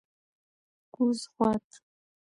[0.93, 1.67] کوز خوات: